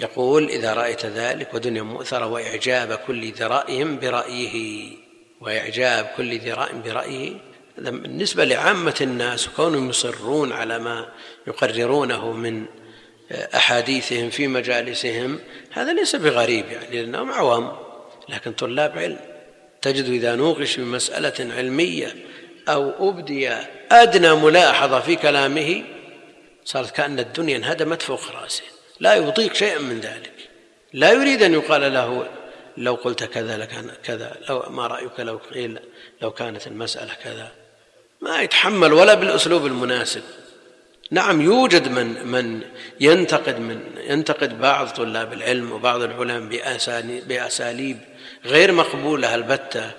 [0.00, 4.96] يقول إذا رأيت ذلك ودنيا مؤثرة وإعجاب كل ذي رأي برأيه.
[5.40, 7.32] وإعجاب كل ذي رأي برأيه
[7.78, 11.08] بالنسبة لعامة الناس وكونهم يصرون على ما
[11.46, 12.64] يقررونه من
[13.32, 15.38] أحاديثهم في مجالسهم
[15.72, 17.72] هذا ليس بغريب يعني لأنهم عوام.
[18.28, 19.18] لكن طلاب علم
[19.82, 22.14] تجد إذا نوقش بمسألة علمية
[22.68, 23.50] أو أبدي
[23.92, 25.82] أدنى ملاحظة في كلامه
[26.64, 28.62] صارت كأن الدنيا انهدمت فوق رأسه.
[29.00, 30.32] لا يطيق شيئا من ذلك.
[30.92, 32.28] لا يريد أن يقال له
[32.76, 35.78] لو قلت كذا لكان كذا لو ما رأيك لو قيل
[36.22, 37.52] لو كانت المسألة كذا.
[38.20, 40.22] ما يتحمل ولا بالأسلوب المناسب.
[41.10, 42.62] نعم يوجد من من
[43.00, 46.60] ينتقد من ينتقد بعض طلاب العلم وبعض العلماء
[47.26, 47.98] بأساليب
[48.44, 49.90] غير مقبولة البتة.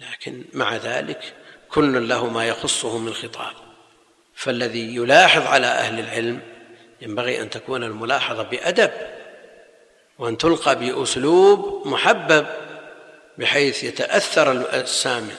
[0.00, 1.34] لكن مع ذلك
[1.68, 3.54] كل له ما يخصه من خطاب.
[4.34, 6.40] فالذي يلاحظ على أهل العلم
[7.00, 8.90] ينبغي أن تكون الملاحظة بأدب
[10.18, 12.46] وأن تلقى بأسلوب محبب
[13.38, 15.34] بحيث يتأثر السامع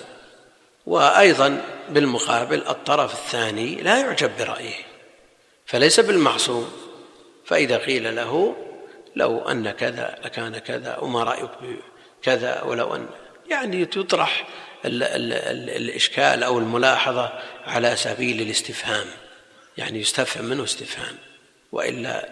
[0.86, 4.76] وأيضا بالمقابل الطرف الثاني لا يعجب برأيه
[5.66, 6.72] فليس بالمعصوم.
[7.46, 8.56] فإذا قيل له
[9.16, 13.08] لو أن كذا لكان كذا وما رأيك بكذا ولو أن
[13.50, 14.48] يعني تطرح
[14.86, 17.32] ال ال ال الإشكال أو الملاحظة
[17.66, 19.08] على سبيل الاستفهام
[19.78, 21.16] يعني يستفهم منه استفهام.
[21.72, 22.30] وإلا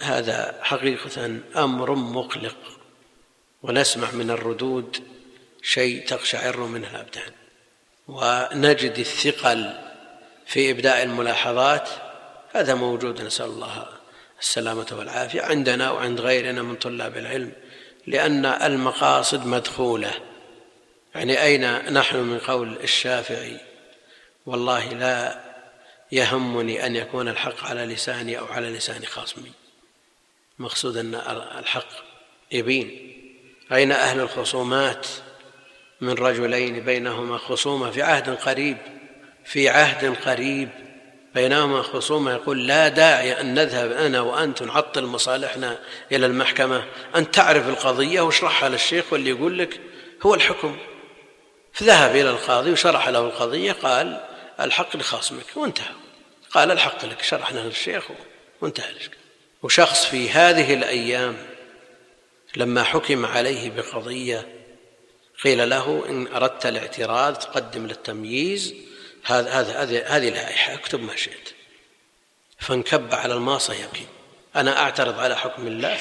[0.00, 2.56] هذا حقيقة أمر مقلق
[3.62, 4.96] ونسمع من الردود
[5.62, 7.32] شيء تقشعر منه الأبدان
[8.08, 9.72] ونجد الثقل
[10.46, 11.88] في إبداء الملاحظات
[12.52, 13.86] هذا موجود نسأل الله
[14.40, 17.52] السلامة والعافية عندنا وعند غيرنا من طلاب العلم
[18.06, 20.12] لأن المقاصد مدخولة.
[21.14, 23.56] يعني أين نحن من قول الشافعي؟
[24.46, 25.40] والله لا
[26.12, 29.52] يهمني أن يكون الحق على لساني أو على لسان خصمي
[30.58, 31.14] مقصود أن
[31.58, 31.88] الحق
[32.52, 33.12] يبين.
[33.72, 35.06] أين أهل الخصومات
[36.00, 38.76] من رجلين؟ بينهما خصومة في عهد قريب
[39.44, 40.68] في عهد قريب.
[41.34, 42.32] بينهما خصومة.
[42.32, 45.78] يقول لا داعي أن نذهب أنا وأنت نعطل مصالحنا
[46.12, 46.84] إلى المحكمة.
[47.16, 49.80] أن تعرف القضية واشرحها للشيخ واللي يقول لك
[50.26, 50.76] هو الحكم.
[51.72, 54.20] فذهب إلى القاضي وشرح له القضية قال
[54.60, 55.94] الحق لخصمك وانتهى.
[56.50, 58.04] قال الحق لك شرحنا للشيخ
[58.60, 58.94] وانتهى
[59.62, 61.36] وشخص في هذه الأيام
[62.56, 64.48] لما حكم عليه بقضية
[65.44, 68.74] قيل له إن أردت الاعتراض تقدم للتمييز
[69.24, 71.48] هذا هذا هذه لائحة اكتب ما شئت.
[72.58, 74.06] فانكب على الماصة يبكي
[74.56, 75.98] أنا أعترض على حكم الله؟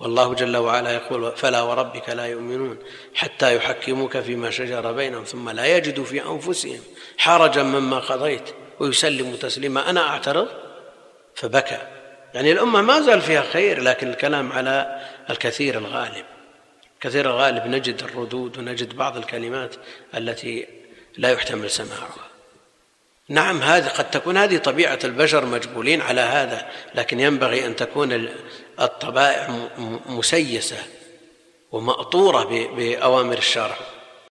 [0.00, 2.78] والله جل وعلا يقول فلا وربك لا يؤمنون
[3.14, 6.80] حتى يحكموك فيما شجر بينهم ثم لا يجدوا في أنفسهم
[7.18, 9.90] حرجا مما قضيت ويسلموا تسليما.
[9.90, 10.48] أنا أعترض؟
[11.34, 11.78] فبكى.
[12.34, 15.00] يعني الأمة ما زال فيها خير لكن الكلام على
[15.30, 16.24] الكثير الغالب.
[17.00, 19.74] كثير الغالب نجد الردود ونجد بعض الكلمات
[20.14, 20.66] التي
[21.16, 22.29] لا يحتمل سماعها.
[23.30, 28.28] نعم هذه قد تكون هذه طبيعة البشر مجبولين على هذا لكن ينبغي أن تكون
[28.80, 29.68] الطبائع
[30.08, 30.76] مسيسة
[31.72, 32.44] ومأطورة
[32.76, 33.76] بأوامر الشرع.